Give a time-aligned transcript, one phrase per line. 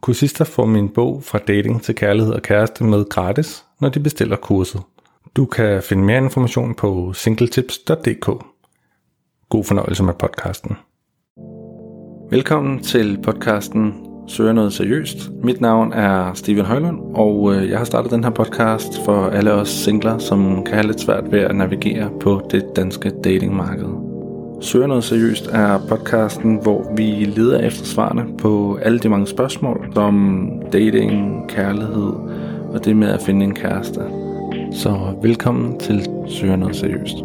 [0.00, 4.36] Kursister får min bog fra dating til kærlighed og kæreste med gratis, når de bestiller
[4.36, 4.80] kurset.
[5.36, 8.26] Du kan finde mere information på singletips.dk.
[9.48, 10.76] God fornøjelse med podcasten.
[12.30, 15.30] Velkommen til podcasten Søger noget seriøst.
[15.42, 19.52] Mit navn er Steven Højlund, og øh, jeg har startet den her podcast for alle
[19.52, 23.99] os singler, som kan have lidt svært ved at navigere på det danske datingmarked.
[24.62, 29.90] Søger noget seriøst er podcasten, hvor vi leder efter svarene på alle de mange spørgsmål
[29.94, 32.12] som dating, kærlighed
[32.72, 34.00] og det med at finde en kæreste.
[34.72, 37.16] Så velkommen til Søger noget seriøst.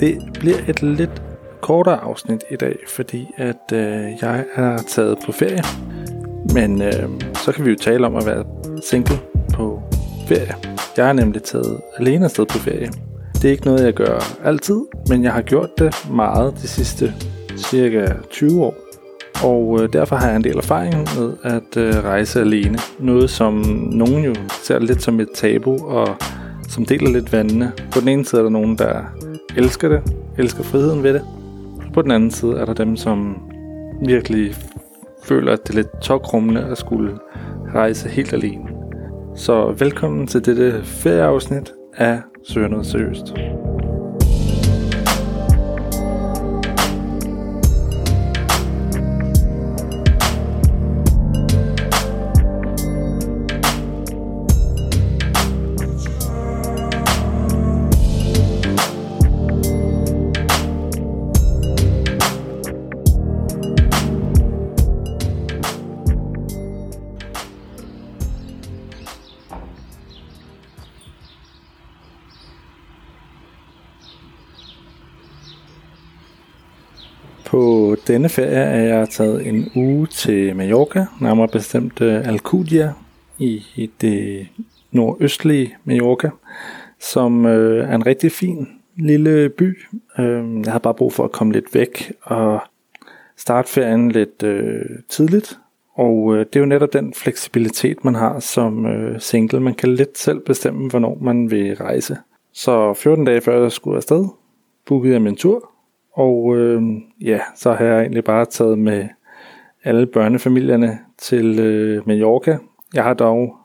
[0.00, 1.23] Det bliver et lidt
[1.64, 5.62] kortere afsnit i dag, fordi at øh, jeg er taget på ferie.
[6.54, 8.44] Men øh, så kan vi jo tale om at være
[8.90, 9.18] single
[9.54, 9.82] på
[10.28, 10.54] ferie.
[10.96, 12.90] Jeg er nemlig taget alene afsted på ferie.
[13.34, 17.14] Det er ikke noget, jeg gør altid, men jeg har gjort det meget de sidste
[17.56, 18.74] cirka 20 år.
[19.42, 22.78] Og øh, derfor har jeg en del erfaring med at øh, rejse alene.
[22.98, 23.54] Noget som
[23.92, 26.16] nogen jo ser lidt som et tabu, og
[26.68, 27.72] som deler lidt vandene.
[27.92, 29.02] På den ene side er der nogen, der
[29.56, 30.02] elsker det,
[30.38, 31.22] elsker friheden ved det.
[31.94, 33.36] På den anden side er der dem, som
[34.06, 34.54] virkelig
[35.24, 37.18] føler, at det er lidt tokrummende at skulle
[37.74, 38.68] rejse helt alene.
[39.36, 43.34] Så velkommen til dette ferieafsnit af Søger noget seriøst.
[78.14, 82.92] Denne ferie er jeg taget en uge til Mallorca, nærmere bestemt øh, Alcudia
[83.38, 84.46] i, i det
[84.90, 86.30] nordøstlige Mallorca,
[87.00, 89.78] som øh, er en rigtig fin lille by.
[90.18, 92.60] Uh, jeg har bare brug for at komme lidt væk og
[93.36, 95.58] starte ferien lidt øh, tidligt.
[95.94, 98.86] Og det er jo netop den fleksibilitet, man har som
[99.18, 99.60] single.
[99.60, 102.16] Man kan lidt selv bestemme, hvornår man vil rejse.
[102.52, 104.24] Så 14 dage før jeg skulle afsted,
[104.86, 105.73] bookede jeg min tur,
[106.14, 106.82] og øh,
[107.20, 109.08] ja, så har jeg egentlig bare taget med
[109.84, 112.58] alle børnefamilierne til øh, Mallorca.
[112.94, 113.56] Jeg har dog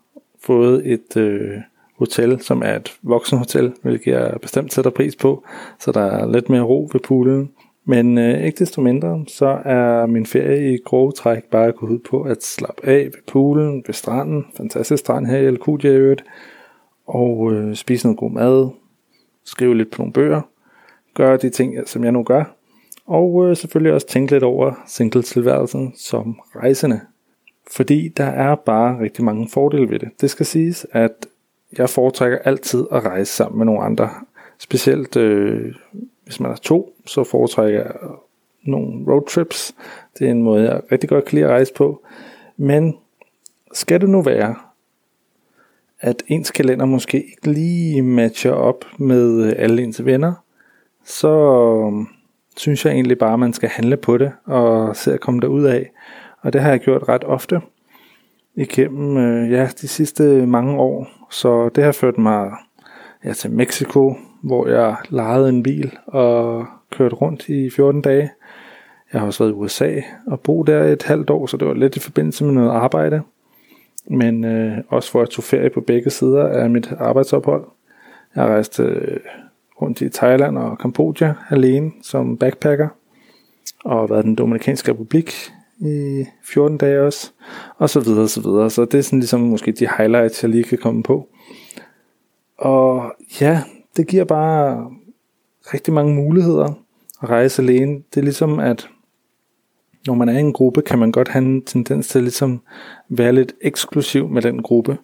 [0.43, 1.57] fået et øh,
[1.97, 5.43] hotel, som er et voksenhotel, hvilket jeg bestemt sætter pris på,
[5.79, 7.51] så der er lidt mere ro ved poolen.
[7.85, 11.99] Men øh, ikke desto mindre, så er min ferie i grove træk bare gået ud
[11.99, 16.23] på at slappe af ved poolen, ved stranden, fantastisk strand her i Alcudia i øvrigt,
[17.07, 18.69] og øh, spise noget god mad,
[19.45, 20.41] skrive lidt på nogle bøger,
[21.19, 22.44] gøre de ting, som jeg nu gør,
[23.06, 27.02] og øh, selvfølgelig også tænke lidt over singletilværelsen som rejsende.
[27.72, 30.09] Fordi der er bare rigtig mange fordele ved det.
[30.22, 31.28] Det skal siges, at
[31.78, 34.09] jeg foretrækker altid at rejse sammen med nogle andre.
[34.58, 35.75] Specielt øh,
[36.24, 37.91] hvis man er to, så foretrækker jeg
[38.63, 39.75] nogle roadtrips.
[40.19, 42.06] Det er en måde, jeg rigtig godt kan lide at rejse på.
[42.58, 42.97] Men
[43.74, 44.56] skal det nu være,
[46.00, 50.34] at ens kalender måske ikke lige matcher op med øh, alle ens venner,
[51.05, 52.05] så
[52.57, 55.63] synes jeg egentlig bare, at man skal handle på det og se at komme derud
[55.63, 55.91] af.
[56.41, 57.61] Og det har jeg gjort ret ofte
[58.55, 61.07] igennem øh, ja, de sidste mange år.
[61.31, 62.51] Så det har ført mig
[63.25, 68.31] ja, til Mexico, hvor jeg lejede en bil og kørte rundt i 14 dage.
[69.13, 71.73] Jeg har også været i USA og boet der et halvt år, så det var
[71.73, 73.22] lidt i forbindelse med noget arbejde.
[74.07, 77.66] Men øh, også for at tog ferie på begge sider af mit arbejdsophold.
[78.35, 79.19] Jeg rejste øh,
[79.81, 82.87] rundt i Thailand og Kambodja alene som backpacker.
[83.85, 85.34] Og været i den Dominikanske Republik
[85.79, 87.31] i 14 dage også.
[87.78, 88.70] Og så videre, og så videre.
[88.70, 91.28] Så det er sådan ligesom måske de highlights, jeg lige kan komme på.
[92.58, 93.61] Og ja,
[93.97, 94.91] det giver bare
[95.73, 96.73] rigtig mange muligheder
[97.23, 97.96] at rejse alene.
[97.96, 98.90] Det er ligesom, at
[100.08, 102.61] når man er i en gruppe, kan man godt have en tendens til at ligesom
[103.09, 104.97] være lidt eksklusiv med den gruppe.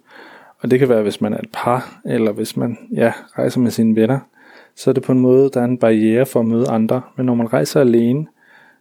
[0.60, 3.72] Og det kan være, hvis man er et par, eller hvis man ja, rejser med
[3.72, 4.20] sine venner,
[4.76, 7.02] så er det på en måde, der er en barriere for at møde andre.
[7.18, 8.28] Men når man rejser alene,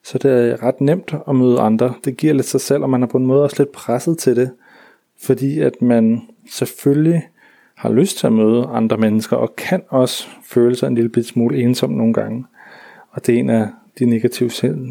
[0.02, 1.94] så det er ret nemt at møde andre.
[2.04, 4.36] Det giver lidt sig selv, og man er på en måde også lidt presset til
[4.36, 4.50] det,
[5.22, 7.28] fordi at man selvfølgelig
[7.74, 11.58] har lyst til at møde andre mennesker, og kan også føle sig en lille smule
[11.58, 12.44] ensom nogle gange.
[13.10, 13.68] Og det er en af
[13.98, 14.88] de negative selv.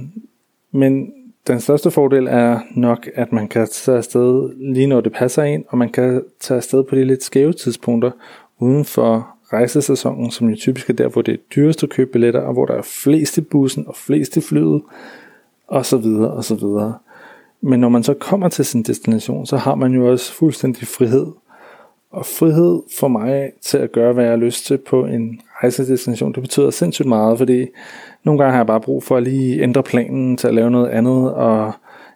[0.71, 1.13] Men
[1.47, 5.65] den største fordel er nok, at man kan tage afsted lige når det passer ind,
[5.69, 8.11] og man kan tage afsted på de lidt skæve tidspunkter
[8.59, 12.41] uden for rejsesæsonen, som jo typisk er der, hvor det er dyrest at købe billetter,
[12.41, 14.81] og hvor der er flest i bussen og flest i flyet,
[15.67, 16.93] og så videre, og så videre.
[17.61, 21.27] Men når man så kommer til sin destination, så har man jo også fuldstændig frihed.
[22.11, 26.33] Og frihed for mig til at gøre, hvad jeg har lyst til på en rejsedestination,
[26.33, 27.65] det betyder sindssygt meget, fordi
[28.23, 30.89] nogle gange har jeg bare brug for at lige ændre planen til at lave noget
[30.89, 31.71] andet, og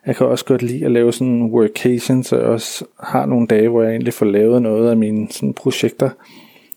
[0.06, 3.48] jeg kan også godt lide at lave sådan en workation, så jeg også har nogle
[3.48, 6.10] dage, hvor jeg egentlig får lavet noget af mine sådan projekter,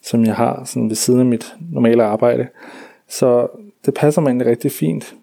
[0.03, 2.49] som jeg har sådan ved siden af mit normale arbejde.
[3.09, 3.49] Så
[3.87, 5.15] det passer mig egentlig rigtig fint.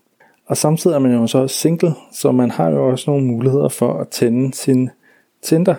[0.45, 3.93] Og samtidig er man jo så single, så man har jo også nogle muligheder for
[3.93, 4.89] at tænde sin
[5.41, 5.75] Tinder.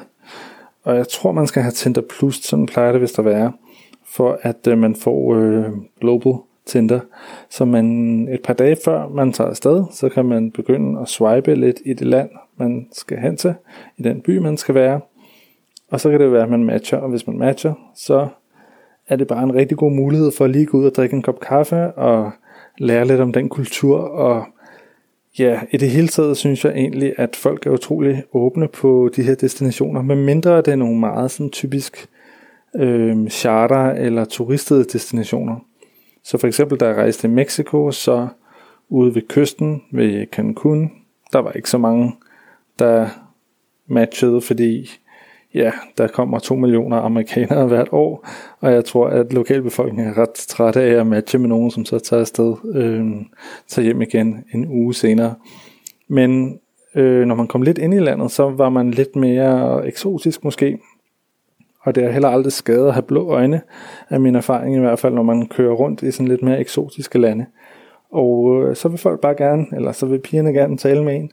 [0.84, 3.52] Og jeg tror, man skal have Tinder Plus, sådan plejer det vist at være,
[4.06, 5.64] for at øh, man får øh,
[6.00, 6.32] Global
[6.66, 7.00] Tinder.
[7.50, 11.54] Så man et par dage før man tager afsted, så kan man begynde at swipe
[11.54, 13.54] lidt i det land, man skal hen til,
[13.96, 15.00] i den by, man skal være.
[15.90, 18.28] Og så kan det være, at man matcher, og hvis man matcher, så
[19.08, 21.22] er det bare en rigtig god mulighed for at lige gå ud og drikke en
[21.22, 22.30] kop kaffe og
[22.78, 23.98] lære lidt om den kultur.
[23.98, 24.44] Og
[25.38, 29.22] ja, i det hele taget synes jeg egentlig, at folk er utrolig åbne på de
[29.22, 32.08] her destinationer, men mindre det er nogle meget sådan typisk
[32.76, 35.56] øh, charter- eller turistede destinationer.
[36.24, 38.28] Så for eksempel, da jeg rejste til Mexico, så
[38.88, 40.90] ude ved kysten ved Cancun,
[41.32, 42.12] der var ikke så mange,
[42.78, 43.08] der
[43.86, 44.90] matchede, fordi
[45.54, 48.28] ja, der kommer to millioner amerikanere hvert år,
[48.60, 51.98] og jeg tror, at lokalbefolkningen er ret træt af at matche med nogen, som så
[51.98, 53.06] tager afsted, øh,
[53.68, 55.34] tager hjem igen en uge senere.
[56.08, 56.60] Men
[56.94, 60.78] øh, når man kom lidt ind i landet, så var man lidt mere eksotisk måske,
[61.82, 63.60] og det er heller aldrig skadet at have blå øjne,
[64.10, 67.18] af min erfaring i hvert fald, når man kører rundt i sådan lidt mere eksotiske
[67.18, 67.46] lande.
[68.10, 71.30] Og øh, så vil folk bare gerne, eller så vil pigerne gerne tale med en,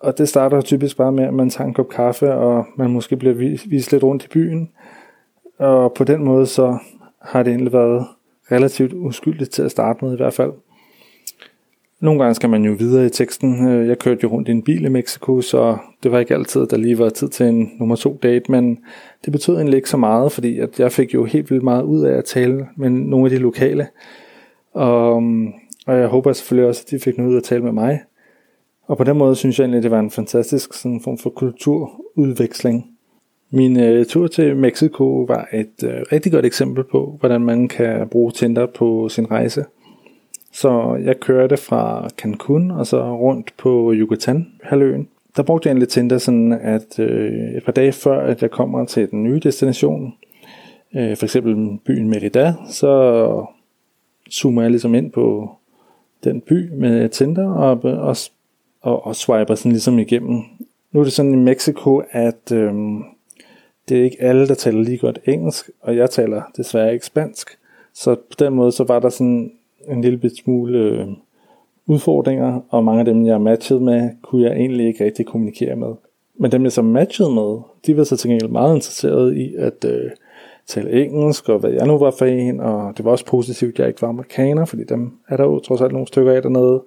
[0.00, 3.16] og det starter typisk bare med, at man tager en kop kaffe, og man måske
[3.16, 3.34] bliver
[3.68, 4.70] vist lidt rundt i byen.
[5.58, 6.78] Og på den måde så
[7.22, 8.06] har det egentlig været
[8.52, 10.52] relativt uskyldigt til at starte med i hvert fald.
[12.00, 13.68] Nogle gange skal man jo videre i teksten.
[13.68, 16.66] Øh, jeg kørte jo rundt i en bil i Mexico, så det var ikke altid,
[16.66, 18.78] der lige var tid til en nummer to date, men
[19.24, 22.04] det betød egentlig ikke så meget, fordi at jeg fik jo helt vildt meget ud
[22.04, 23.86] af at tale med nogle af de lokale.
[24.74, 25.52] Og, øhm,
[25.86, 28.00] og jeg håber selvfølgelig også, at de fik noget ud af at tale med mig.
[28.90, 32.86] Og på den måde synes jeg egentlig, det var en fantastisk sådan form for kulturudveksling.
[33.50, 38.08] Min øh, tur til Mexico var et øh, rigtig godt eksempel på, hvordan man kan
[38.08, 39.64] bruge Tinder på sin rejse.
[40.52, 45.08] Så jeg kørte fra Cancun og så rundt på Yucatan-halvøen.
[45.36, 48.84] Der brugte jeg egentlig Tinder sådan, at øh, et par dage før, at jeg kommer
[48.84, 50.14] til den nye destination,
[50.94, 53.46] øh, for eksempel byen Merida, så
[54.30, 55.50] zoomer jeg ligesom ind på
[56.24, 58.16] den by med Tinder og, og
[58.80, 60.42] og, og swiper sådan ligesom igennem.
[60.92, 63.02] Nu er det sådan i Mexico, at øhm,
[63.88, 67.58] det er ikke alle, der taler lige godt engelsk, og jeg taler desværre ikke spansk.
[67.94, 69.52] Så på den måde, så var der sådan
[69.88, 71.06] en lille smule øh,
[71.86, 75.94] udfordringer, og mange af dem, jeg matchede med, kunne jeg egentlig ikke rigtig kommunikere med.
[76.38, 79.84] Men dem, jeg så matchede med, de var så til gengæld meget interesserede i at
[79.84, 80.10] øh,
[80.66, 83.78] tale engelsk, og hvad jeg nu var for en, og det var også positivt, at
[83.78, 86.82] jeg ikke var amerikaner, fordi dem er der jo trods alt nogle stykker af dernede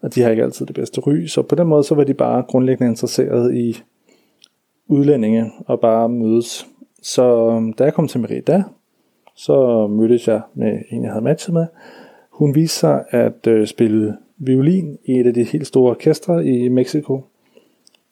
[0.00, 2.14] og de har ikke altid det bedste ry, så på den måde så var de
[2.14, 3.82] bare grundlæggende interesseret i
[4.88, 6.66] udlændinge og bare mødes.
[7.02, 8.62] Så øhm, da jeg kom til Merida,
[9.34, 11.66] så mødtes jeg med en, jeg havde matchet med.
[12.30, 16.68] Hun viste sig at øh, spille violin i et af de helt store orkestre i
[16.68, 17.24] Mexico.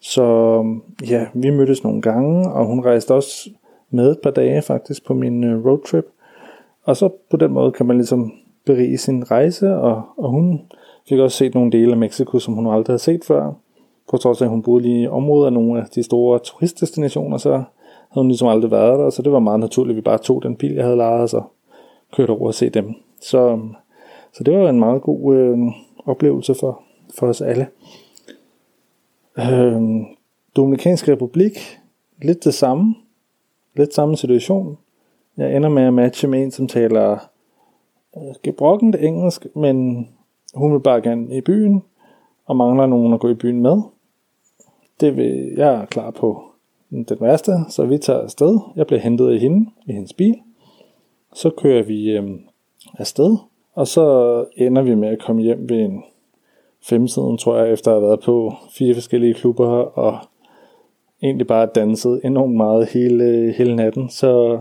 [0.00, 0.23] Så
[0.59, 3.50] øhm, ja, vi mødtes nogle gange, og hun rejste også
[3.91, 6.05] med et par dage faktisk på min øh, roadtrip.
[6.85, 8.33] Og så på den måde kan man ligesom
[8.66, 10.61] berige sin rejse, og, og hun
[11.09, 13.52] fik også set nogle dele af Mexico, som hun aldrig havde set før.
[14.11, 17.37] På trods af, at hun boede lige i området af nogle af de store turistdestinationer,
[17.37, 20.18] så havde hun ligesom aldrig været der, så det var meget naturligt, at vi bare
[20.18, 21.42] tog den bil, jeg havde lejet, og så
[22.16, 22.94] kørte over og se dem.
[23.21, 23.61] Så,
[24.33, 25.59] så det var en meget god øh,
[26.06, 26.83] oplevelse for,
[27.18, 27.66] for os alle.
[29.38, 29.83] Øh,
[30.56, 31.80] Dominikanske Republik,
[32.23, 32.94] lidt det samme.
[33.76, 34.78] Lidt samme situation.
[35.37, 37.18] Jeg ender med at matche med en, som taler
[38.16, 40.09] øh, gebrokkent engelsk, men
[40.54, 41.83] hun vil bare gerne i byen,
[42.47, 43.83] og mangler nogen at gå i byen med.
[45.00, 46.42] Det vil jeg er klar på
[46.90, 48.59] den værste, så vi tager afsted.
[48.76, 50.35] Jeg bliver hentet i hende, i hendes bil.
[51.35, 52.30] Så kører vi øh,
[52.99, 53.37] afsted,
[53.75, 56.04] og så ender vi med at komme hjem ved en
[56.83, 59.66] femtiden, tror jeg, efter at have været på fire forskellige klubber
[59.99, 60.18] og
[61.23, 64.11] egentlig bare danset enormt meget hele, hele natten.
[64.11, 64.61] Så,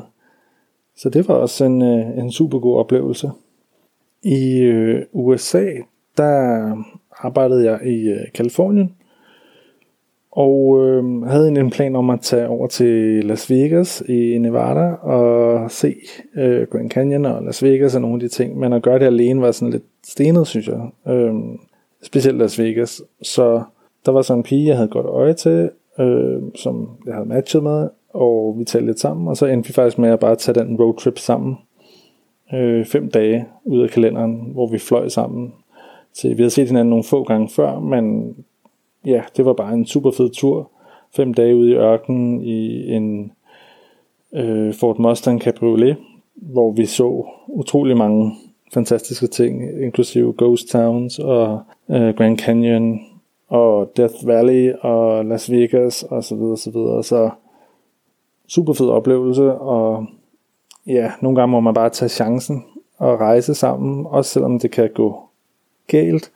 [0.95, 3.31] så det var også en, øh, en super god oplevelse.
[4.24, 5.65] I øh, USA,
[6.18, 8.96] der arbejdede jeg i øh, Kalifornien,
[10.32, 15.72] og øh, havde en plan om at tage over til Las Vegas i Nevada og
[15.72, 15.96] se
[16.36, 18.60] øh, Grand Canyon og Las Vegas og nogle af de ting.
[18.60, 21.13] Men at gøre det alene var sådan lidt stenet, synes jeg.
[21.13, 21.34] Øh,
[22.01, 23.01] specielt Las Vegas.
[23.22, 23.63] Så
[24.06, 27.63] der var sådan en pige, jeg havde godt øje til, øh, som jeg havde matchet
[27.63, 30.60] med, og vi talte lidt sammen, og så endte vi faktisk med at bare tage
[30.60, 31.58] den roadtrip sammen.
[32.53, 35.53] Øh, fem dage ud af kalenderen, hvor vi fløj sammen.
[36.13, 38.36] Så vi havde set hinanden nogle få gange før, men
[39.05, 40.69] ja, det var bare en super fed tur.
[41.15, 43.31] Fem dage ude i ørkenen i en
[44.33, 45.98] øh, Ford Mustang Cabriolet,
[46.36, 48.31] hvor vi så utrolig mange
[48.74, 53.00] fantastiske ting, inklusive Ghost Towns og øh, Grand Canyon
[53.48, 57.03] og Death Valley og Las Vegas og så videre, så videre.
[57.03, 57.29] Så
[58.48, 60.05] super fed oplevelse, og
[60.88, 62.66] ja, nogle gange må man bare tage chancen
[62.98, 65.20] og rejse sammen, også selvom det kan gå
[65.88, 66.32] galt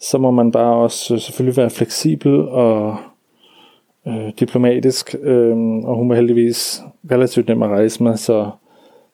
[0.00, 2.96] så må man bare også øh, selvfølgelig være fleksibel og
[4.06, 8.50] øh, diplomatisk, øh, og hun var heldigvis relativt nem at rejse med, så,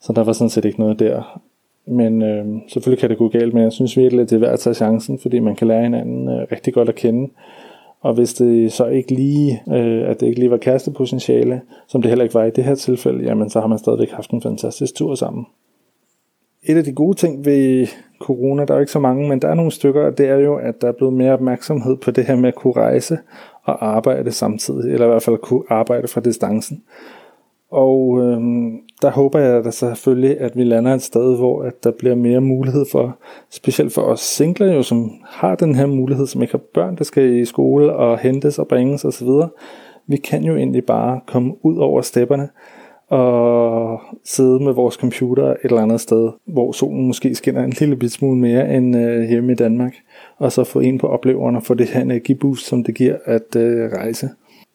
[0.01, 1.41] så der var sådan set ikke noget der.
[1.87, 4.53] Men øh, selvfølgelig kan det gå galt, men jeg synes virkelig, at det er værd
[4.53, 7.31] at tage chancen, fordi man kan lære hinanden øh, rigtig godt at kende.
[8.05, 12.09] Og hvis det så ikke lige, øh, at det ikke lige var kærestepotentiale, som det
[12.09, 14.95] heller ikke var i det her tilfælde, jamen så har man stadigvæk haft en fantastisk
[14.95, 15.47] tur sammen.
[16.63, 17.87] Et af de gode ting ved
[18.21, 20.57] corona, der er ikke så mange, men der er nogle stykker, og det er jo,
[20.57, 23.19] at der er blevet mere opmærksomhed på det her med at kunne rejse
[23.63, 26.83] og arbejde samtidig, eller i hvert fald kunne arbejde fra distancen.
[27.75, 31.91] Og øhm, der håber jeg da selvfølgelig, at vi lander et sted, hvor at der
[31.91, 33.19] bliver mere mulighed for,
[33.51, 37.05] specielt for os singler jo, som har den her mulighed, som ikke har børn, der
[37.05, 39.29] skal i skole og hentes og bringes osv.
[40.07, 42.49] Vi kan jo egentlig bare komme ud over stepperne
[43.09, 47.97] og sidde med vores computer et eller andet sted, hvor solen måske skinner en lille
[47.97, 49.95] bit smule mere end øh, hjemme i Danmark,
[50.39, 53.57] og så få en på opleveren og få det her energiboost, som det giver at
[53.57, 54.29] øh, rejse.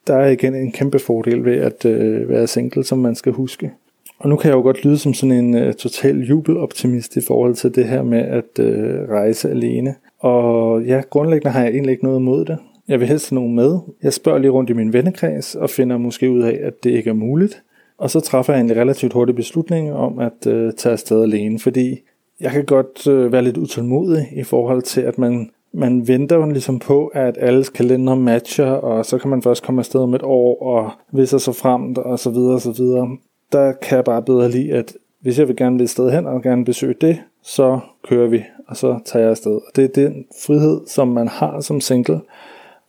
[0.09, 3.71] Der er igen en kæmpe fordel ved at øh, være single, som man skal huske.
[4.19, 7.55] Og nu kan jeg jo godt lyde som sådan en øh, total jubeloptimist i forhold
[7.55, 9.95] til det her med at øh, rejse alene.
[10.19, 12.57] Og ja, grundlæggende har jeg egentlig ikke noget imod det.
[12.87, 13.79] Jeg vil helst have nogen med.
[14.03, 17.09] Jeg spørger lige rundt i min vennekreds og finder måske ud af, at det ikke
[17.09, 17.63] er muligt.
[17.97, 21.99] Og så træffer jeg en relativt hurtig beslutning om at øh, tage afsted alene, fordi
[22.39, 26.45] jeg kan godt øh, være lidt utålmodig i forhold til, at man, man venter jo
[26.45, 30.23] ligesom på, at alles kalender matcher, og så kan man først komme afsted om et
[30.23, 33.17] år, og hvis så fremt, og så videre, og så videre.
[33.51, 36.25] Der kan jeg bare bedre lide, at hvis jeg vil gerne vil et sted hen,
[36.25, 39.51] og gerne besøge det, så kører vi, og så tager jeg afsted.
[39.51, 42.21] Og det er den frihed, som man har som single,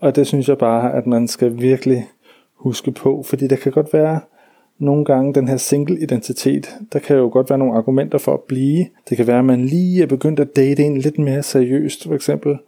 [0.01, 2.09] og det synes jeg bare, at man skal virkelig
[2.55, 4.21] huske på, fordi der kan godt være
[4.81, 8.87] nogle gange den her single-identitet, der kan jo godt være nogle argumenter for at blive.
[9.09, 12.15] Det kan være, at man lige er begyndt at date en lidt mere seriøst, for
[12.15, 12.59] eksempel.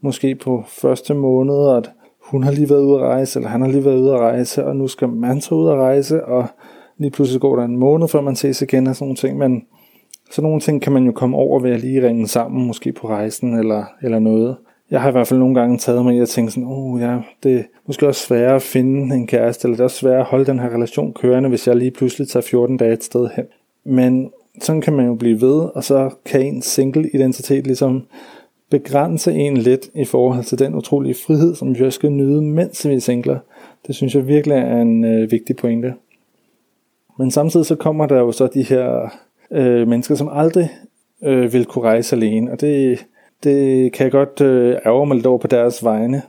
[0.00, 1.90] Måske på første måned, at
[2.20, 4.64] hun har lige været ude at rejse, eller han har lige været ude at rejse,
[4.64, 6.46] og nu skal man så ud at rejse, og
[6.98, 9.38] lige pludselig går der en måned, før man ses igen og sådan nogle ting.
[9.38, 9.62] Men
[10.30, 13.08] sådan nogle ting kan man jo komme over ved at lige ringe sammen, måske på
[13.08, 14.56] rejsen eller, eller noget
[14.90, 17.18] jeg har i hvert fald nogle gange taget mig i at tænke sådan, oh ja,
[17.42, 20.24] det er måske også sværere at finde en kæreste, eller det er også sværere at
[20.24, 23.44] holde den her relation kørende, hvis jeg lige pludselig tager 14 dage et sted hen.
[23.84, 24.30] Men
[24.60, 28.02] sådan kan man jo blive ved, og så kan en single identitet ligesom
[28.70, 32.94] begrænse en lidt i forhold til den utrolige frihed, som vi skal nyde, mens vi
[32.94, 33.38] er singler.
[33.86, 35.94] Det synes jeg virkelig er en øh, vigtig pointe.
[37.18, 39.14] Men samtidig så kommer der jo så de her
[39.50, 40.70] øh, mennesker, som aldrig
[41.24, 42.98] øh, vil kunne rejse alene, og det
[43.44, 46.22] det kan jeg godt øh, ærge mig lidt over på deres vegne,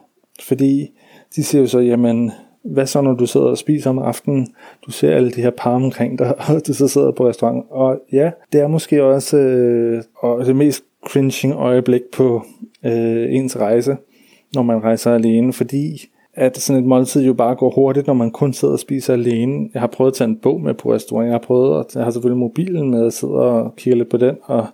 [0.48, 0.92] fordi
[1.36, 2.32] de siger jo så, jamen,
[2.64, 4.48] hvad så når du sidder og spiser om aftenen,
[4.86, 8.00] du ser alle de her par omkring dig, og du så sidder på restaurant, og
[8.12, 12.44] ja, det er måske også øh, og det mest cringing øjeblik på
[12.86, 13.98] øh, ens rejse,
[14.54, 16.02] når man rejser alene, fordi
[16.34, 19.70] at sådan et måltid jo bare går hurtigt, når man kun sidder og spiser alene.
[19.74, 22.04] Jeg har prøvet at tage en bog med på restaurant, jeg har prøvet, at jeg
[22.04, 24.68] har selvfølgelig mobilen med, at sidde og kigge lidt på den, og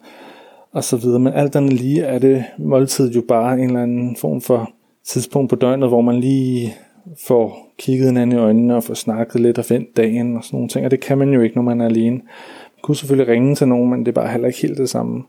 [0.77, 1.19] og så videre.
[1.19, 4.71] Men alt andet lige er det måltid jo bare en eller anden form for
[5.05, 6.73] tidspunkt på døgnet, hvor man lige
[7.27, 10.69] får kigget hinanden i øjnene og får snakket lidt og vendt dagen og sådan nogle
[10.69, 10.85] ting.
[10.85, 12.21] Og det kan man jo ikke, når man er alene.
[12.81, 15.23] Kunne selvfølgelig ringe til nogen, men det er bare heller ikke helt det samme.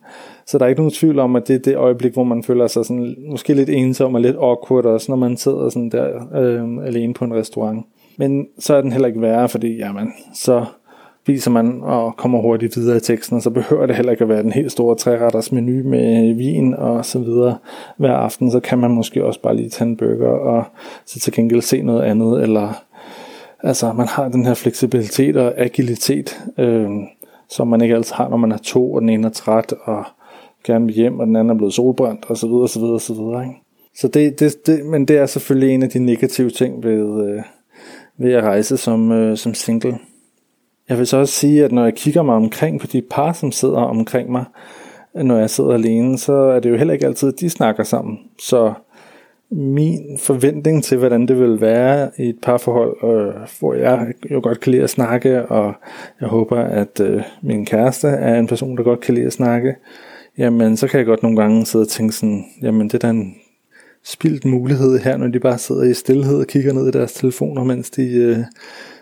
[0.46, 2.66] Så der er ikke nogen tvivl om, at det er det øjeblik, hvor man føler
[2.66, 6.86] sig sådan, måske lidt ensom og lidt awkward også, når man sidder sådan der øh,
[6.86, 7.86] alene på en restaurant.
[8.16, 10.64] Men så er den heller ikke værre, fordi jamen, så
[11.28, 14.28] viser man og kommer hurtigt videre i teksten, og så behøver det heller ikke at
[14.28, 17.56] være den helt store træretters menu med vin og så videre
[17.96, 20.64] hver aften, så kan man måske også bare lige tage en burger og
[21.06, 22.84] så til gengæld se noget andet, eller
[23.62, 26.90] altså man har den her fleksibilitet og agilitet, øh,
[27.48, 30.04] som man ikke altid har, når man er to, og den ene er træt, og
[30.64, 33.14] gerne vil hjem, og den anden er blevet solbrændt, og så videre, så videre, så
[33.14, 33.42] videre.
[33.42, 33.54] Ikke?
[33.94, 37.42] Så det, det, det, men det er selvfølgelig en af de negative ting ved, øh,
[38.18, 39.98] ved at rejse som, øh, som single.
[40.88, 43.52] Jeg vil så også sige, at når jeg kigger mig omkring på de par, som
[43.52, 44.44] sidder omkring mig,
[45.14, 48.18] når jeg sidder alene, så er det jo heller ikke altid, at de snakker sammen.
[48.42, 48.72] Så
[49.50, 54.60] min forventning til, hvordan det vil være i et parforhold, øh, hvor jeg jo godt
[54.60, 55.74] kan lide at snakke, og
[56.20, 59.76] jeg håber, at øh, min kæreste er en person, der godt kan lide at snakke,
[60.38, 63.10] jamen så kan jeg godt nogle gange sidde og tænke sådan, jamen det er da
[63.10, 63.34] en
[64.04, 67.64] spildt mulighed her, når de bare sidder i stillhed og kigger ned i deres telefoner,
[67.64, 68.38] mens de øh,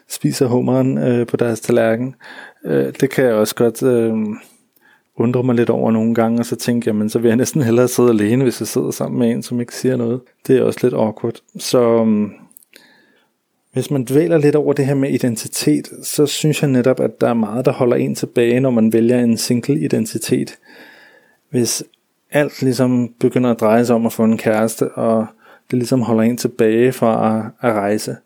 [0.08, 2.14] spiser hummeren øh, på deres tallerken.
[2.64, 4.16] Øh, det kan jeg også godt øh,
[5.16, 7.62] undre mig lidt over nogle gange, og så tænker jeg, men så vil jeg næsten
[7.62, 10.20] hellere sidde alene, hvis jeg sidder sammen med en, som ikke siger noget.
[10.46, 11.34] Det er også lidt awkward.
[11.58, 12.30] Så øhm,
[13.72, 17.28] hvis man dvæler lidt over det her med identitet, så synes jeg netop, at der
[17.28, 20.58] er meget, der holder en tilbage, når man vælger en single identitet.
[21.50, 21.84] Hvis
[22.30, 25.26] alt ligesom begynder at dreje sig om at få en kæreste, og
[25.70, 28.16] det ligesom holder en tilbage fra at, at rejse,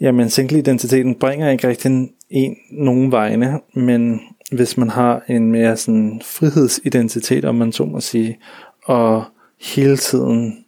[0.00, 4.20] Jamen, single-identiteten bringer ikke rigtig en nogen vegne, men
[4.52, 8.38] hvis man har en mere sådan frihedsidentitet, om man så må sige,
[8.84, 9.24] og
[9.60, 10.64] hele tiden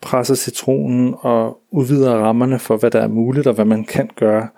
[0.00, 4.48] presser citronen og udvider rammerne for, hvad der er muligt og hvad man kan gøre,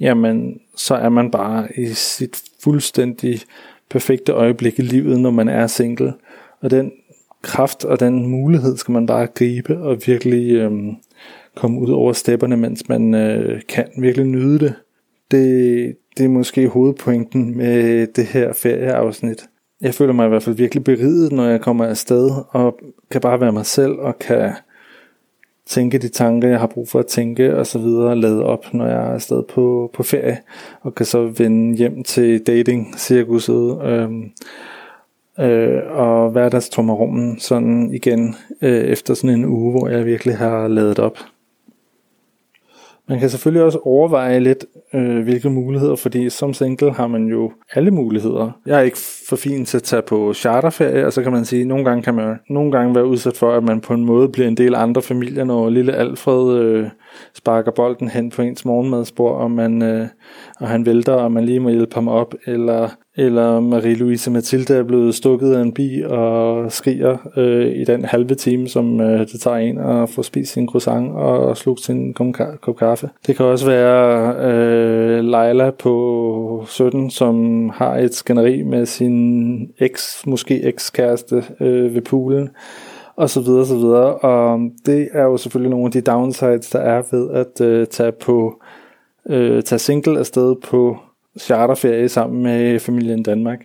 [0.00, 3.40] jamen, så er man bare i sit fuldstændig
[3.90, 6.14] perfekte øjeblik i livet, når man er single.
[6.60, 6.92] Og den
[7.42, 10.96] kraft og den mulighed skal man bare gribe og virkelig øhm,
[11.54, 14.74] komme ud over stepperne, mens man øh, kan virkelig nyde det
[15.30, 15.96] det.
[16.16, 19.46] Det er måske hovedpointen med det her ferieafsnit.
[19.80, 22.78] Jeg føler mig i hvert fald virkelig beriget, når jeg kommer afsted, og
[23.10, 24.52] kan bare være mig selv, og kan
[25.66, 28.86] tænke de tanker, jeg har brug for at tænke, og så videre, lade op, når
[28.86, 30.38] jeg er afsted på, på ferie,
[30.80, 34.30] og kan så vende hjem til dating-cirkuset, øhm,
[35.40, 40.98] øh, og hverdagstrummerummen sådan igen, øh, efter sådan en uge, hvor jeg virkelig har lavet
[40.98, 41.18] op.
[43.08, 44.64] Man kan selvfølgelig også overveje lidt,
[44.94, 48.50] øh, hvilke muligheder, fordi som single har man jo alle muligheder.
[48.66, 51.60] Jeg er ikke for fin til at tage på charterferie, og så kan man sige,
[51.60, 54.28] at nogle gange kan man nogle gange være udsat for, at man på en måde
[54.28, 56.88] bliver en del af andre familier, når lille Alfred øh,
[57.34, 60.06] sparker bolden hen på ens morgenmadsbord, og, man, øh,
[60.60, 64.82] og han vælter, og man lige må hjælpe ham op, eller eller Marie-Louise Mathilde er
[64.82, 69.40] blevet stukket af en bi og skriger øh, i den halve time, som øh, det
[69.40, 72.14] tager en at få spist sin croissant og slugt sin
[72.60, 73.10] kop kaffe.
[73.26, 80.26] Det kan også være øh, Leila på 17, som har et skænderi med sin eks,
[80.26, 82.50] måske ekskæreste øh, ved poolen
[83.16, 84.14] og så videre, så videre.
[84.14, 88.12] Og det er jo selvfølgelig nogle af de downsides, der er ved at øh, tage
[88.12, 88.62] på
[89.28, 90.96] øh, tage single afsted på
[91.40, 93.58] charterferie sammen med familien Danmark.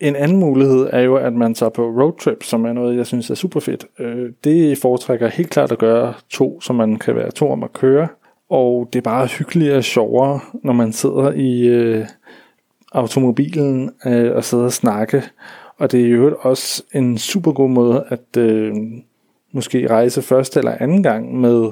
[0.00, 3.30] En anden mulighed er jo, at man tager på roadtrip, som er noget, jeg synes
[3.30, 3.86] er super fedt.
[3.98, 7.72] Øh, det foretrækker helt klart at gøre to, så man kan være to om at
[7.72, 8.08] køre.
[8.50, 12.06] Og det er bare hyggeligere og sjovere, når man sidder i øh,
[12.92, 15.22] automobilen øh, og sidder og snakke.
[15.78, 18.74] Og det er jo også en super god måde at øh,
[19.52, 21.70] måske rejse første eller anden gang med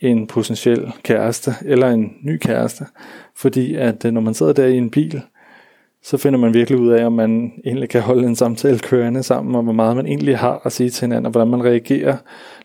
[0.00, 2.84] en potentiel kæreste eller en ny kæreste.
[3.36, 5.22] Fordi at øh, når man sidder der i en bil,
[6.02, 9.54] så finder man virkelig ud af, om man egentlig kan holde en samtale kørende sammen,
[9.54, 12.16] og hvor meget man egentlig har at sige til hinanden, og hvordan man reagerer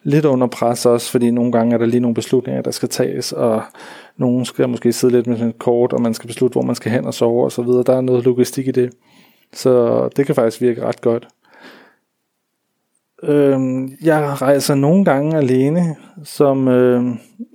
[0.04, 3.32] lidt under pres også, fordi nogle gange er der lige nogle beslutninger, der skal tages,
[3.32, 3.62] og
[4.18, 6.76] nogen skal måske sidde lidt med sådan et kort, og man skal beslutte, hvor man
[6.76, 7.84] skal hen og sove og så videre.
[7.84, 8.94] Der er noget logistik i det.
[9.54, 11.28] Så det kan faktisk virke ret godt.
[13.24, 17.04] Øhm, jeg rejser nogle gange alene, som øh,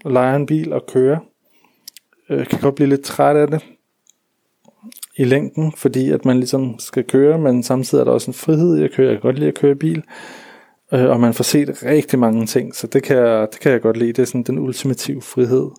[0.05, 1.19] leger en bil og kører.
[2.31, 3.65] Øh, kan godt blive lidt træt af det
[5.17, 8.79] i længden, fordi at man ligesom skal køre, men samtidig er der også en frihed
[8.79, 9.07] i at køre.
[9.07, 10.03] Jeg kan godt lide at køre bil,
[10.93, 13.81] øh, og man får set rigtig mange ting, så det kan, jeg, det kan jeg
[13.81, 14.13] godt lide.
[14.13, 15.71] Det er sådan den ultimative frihed.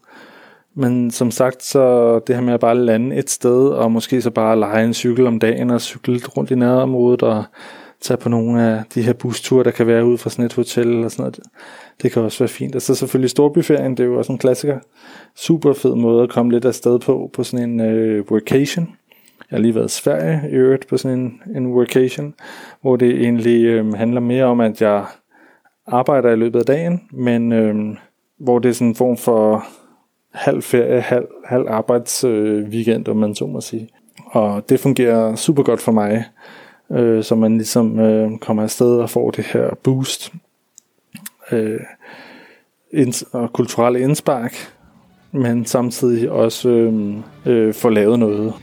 [0.75, 4.31] Men som sagt, så det her med at bare lande et sted, og måske så
[4.31, 7.43] bare lege en cykel om dagen, og cykle rundt i nærområdet, og
[8.01, 10.87] tage på nogle af de her busture, der kan være ude fra sådan et hotel
[10.87, 11.39] eller sådan noget.
[12.01, 12.75] Det kan også være fint.
[12.75, 14.79] Og så selvfølgelig Storbyferien, det er jo også en klassiker.
[15.35, 18.89] Super fed måde at komme lidt afsted på, på sådan en øh, workation.
[19.51, 22.33] Jeg har lige været i Sverige i øvrigt på sådan en, en workation,
[22.81, 25.05] hvor det egentlig øh, handler mere om, at jeg
[25.87, 27.75] arbejder i løbet af dagen, men øh,
[28.39, 29.65] hvor det er sådan en form for
[30.35, 33.89] halv ferie, halv, halv arbejdsweekend, øh, weekend, om man så må sige.
[34.25, 36.25] Og det fungerer super godt for mig,
[36.91, 40.33] øh, så man ligesom øh, kommer afsted og får det her boost
[41.51, 41.79] øh,
[42.91, 44.55] ind, og kulturelle indspark,
[45.31, 48.53] men samtidig også øh, øh, får lavet noget.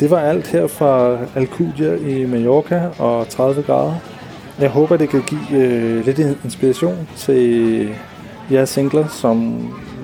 [0.00, 4.09] Det var alt her fra Alcudia i Mallorca og 30 grader.
[4.60, 7.94] Jeg håber, det kan give øh, lidt inspiration til
[8.50, 9.36] jer singler, som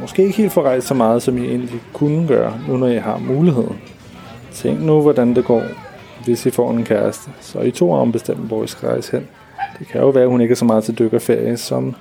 [0.01, 2.97] måske ikke helt får rejst så meget, som I egentlig kunne gøre, nu når I
[2.97, 3.79] har muligheden.
[4.53, 5.63] Tænk nu, hvordan det går,
[6.25, 7.31] hvis I får en kæreste.
[7.41, 9.29] Så I to om bestemt, hvor I skal rejse hen.
[9.79, 11.95] Det kan jo være, at hun ikke er så meget til dykkerferie, som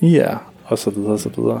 [0.00, 1.60] I er, og så videre, og så videre.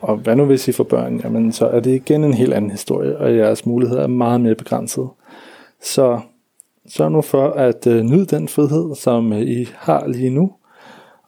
[0.00, 1.20] Og hvad nu hvis I får børn?
[1.24, 4.54] Jamen, så er det igen en helt anden historie, og jeres muligheder er meget mere
[4.54, 5.08] begrænset.
[5.82, 6.20] Så
[6.90, 10.52] sørg nu for at øh, nyde den frihed, som øh, I har lige nu.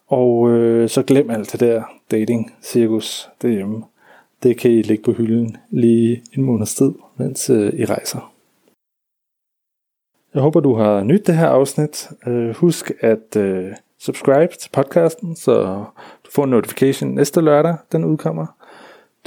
[0.07, 3.83] Og øh, så glem alt det der dating-cirkus derhjemme.
[4.43, 8.33] Det kan I lægge på hylden lige en måneds tid, mens øh, I rejser.
[10.33, 12.09] Jeg håber, du har nydt det her afsnit.
[12.27, 15.85] Øh, husk at øh, subscribe til podcasten, så
[16.25, 18.45] du får en notification næste lørdag, den udkommer.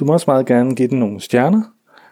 [0.01, 1.63] Du må også meget gerne give den nogle stjerner,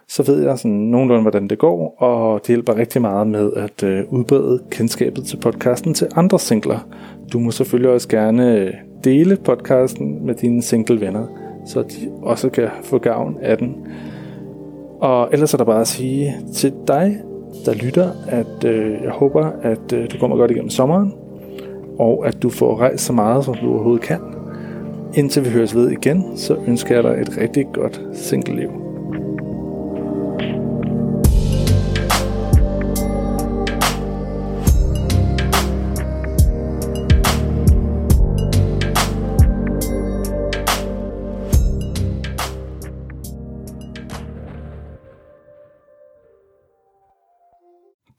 [0.08, 3.82] så ved jeg sådan nogenlunde, hvordan det går, og det hjælper rigtig meget med at
[3.82, 6.88] øh, udbrede kendskabet til podcasten til andre singler.
[7.32, 8.72] Du må selvfølgelig også gerne øh,
[9.04, 11.26] dele podcasten med dine single venner,
[11.66, 13.76] så de også kan få gavn af den.
[15.00, 17.16] Og ellers er der bare at sige til dig,
[17.64, 21.14] der lytter, at øh, jeg håber, at øh, du kommer godt igennem sommeren,
[21.98, 24.20] og at du får rejst så meget, som du overhovedet kan.
[25.14, 28.83] Indtil vi høres ved igen, så ønsker jeg dig et rigtig godt single-liv.